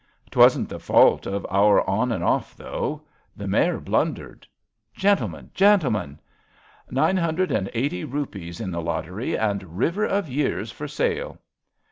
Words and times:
^' 0.27 0.29
'Twasn't 0.31 0.67
the 0.67 0.79
fault 0.79 1.27
of 1.27 1.45
our 1.51 1.87
on 1.87 2.11
and 2.11 2.23
off, 2.23 2.57
though. 2.57 3.03
The 3.37 3.45
naare 3.45 3.79
blundered. 3.79 4.47
Gentlemen! 4.95 5.51
gentlemen! 5.53 6.17
Nine 6.89 7.17
hundred 7.17 7.51
and 7.51 7.69
eighty 7.75 8.03
rupees 8.03 8.59
in 8.59 8.71
the 8.71 8.81
lottery, 8.81 9.37
and 9.37 9.61
Biver 9.63 10.07
of 10.09 10.27
Years 10.27 10.71
for 10.71 10.87
sale! 10.87 11.37